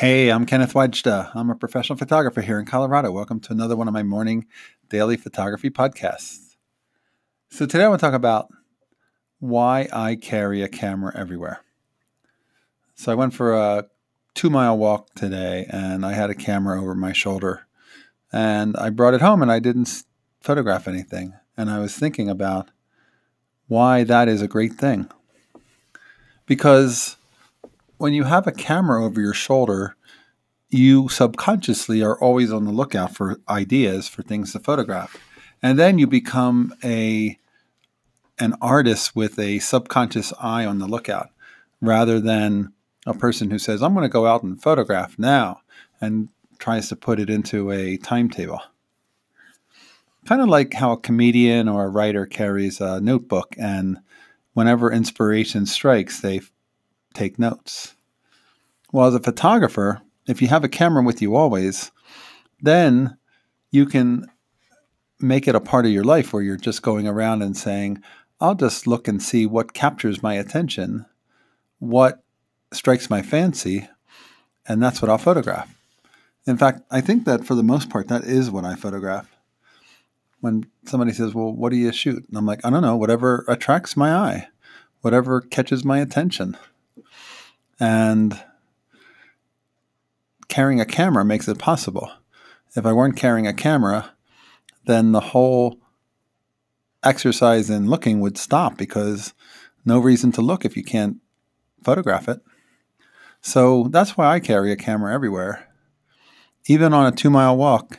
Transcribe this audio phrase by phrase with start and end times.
[0.00, 1.32] Hey, I'm Kenneth Wajda.
[1.34, 3.10] I'm a professional photographer here in Colorado.
[3.10, 4.46] Welcome to another one of my morning
[4.88, 6.54] daily photography podcasts.
[7.50, 8.46] So, today I want to talk about
[9.40, 11.62] why I carry a camera everywhere.
[12.94, 13.88] So, I went for a
[14.34, 17.66] two mile walk today and I had a camera over my shoulder
[18.32, 20.04] and I brought it home and I didn't
[20.40, 21.32] photograph anything.
[21.56, 22.70] And I was thinking about
[23.66, 25.10] why that is a great thing.
[26.46, 27.16] Because
[27.98, 29.96] when you have a camera over your shoulder,
[30.70, 35.16] you subconsciously are always on the lookout for ideas for things to photograph.
[35.62, 37.38] And then you become a
[38.40, 41.30] an artist with a subconscious eye on the lookout
[41.80, 42.72] rather than
[43.04, 45.60] a person who says, I'm going to go out and photograph now
[46.00, 46.28] and
[46.60, 48.62] tries to put it into a timetable.
[50.26, 53.98] Kind of like how a comedian or a writer carries a notebook and
[54.52, 56.42] whenever inspiration strikes, they
[57.14, 57.94] take notes.
[58.92, 61.90] Well, as a photographer, if you have a camera with you always,
[62.60, 63.16] then
[63.70, 64.26] you can
[65.20, 68.02] make it a part of your life where you're just going around and saying,
[68.40, 71.06] I'll just look and see what captures my attention,
[71.78, 72.22] what
[72.72, 73.88] strikes my fancy,
[74.66, 75.74] and that's what I'll photograph.
[76.46, 79.28] In fact, I think that for the most part, that is what I photograph.
[80.40, 82.24] When somebody says, Well, what do you shoot?
[82.28, 84.48] And I'm like, I don't know, whatever attracts my eye,
[85.00, 86.56] whatever catches my attention.
[87.80, 88.40] And
[90.48, 92.10] carrying a camera makes it possible.
[92.74, 94.12] If I weren't carrying a camera,
[94.86, 95.78] then the whole
[97.02, 99.34] exercise in looking would stop because
[99.84, 101.18] no reason to look if you can't
[101.82, 102.40] photograph it.
[103.40, 105.68] So that's why I carry a camera everywhere,
[106.66, 107.98] even on a two mile walk,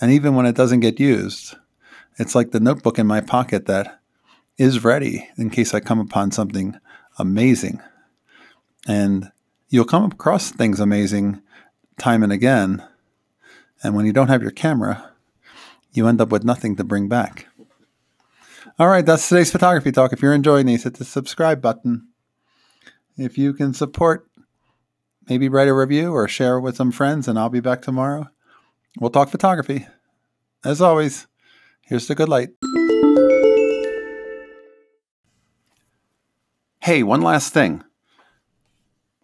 [0.00, 1.54] and even when it doesn't get used.
[2.18, 4.00] It's like the notebook in my pocket that
[4.56, 6.76] is ready in case I come upon something
[7.18, 7.80] amazing.
[8.88, 9.30] And
[9.68, 11.42] you'll come across things amazing
[11.98, 12.82] time and again.
[13.82, 15.12] And when you don't have your camera,
[15.92, 17.46] you end up with nothing to bring back.
[18.78, 20.12] All right, that's today's photography talk.
[20.12, 22.08] If you're enjoying these, hit the subscribe button.
[23.16, 24.26] If you can support,
[25.28, 28.28] maybe write a review or share with some friends, and I'll be back tomorrow.
[28.98, 29.86] We'll talk photography.
[30.64, 31.26] As always,
[31.82, 32.50] here's the good light.
[36.80, 37.82] Hey, one last thing.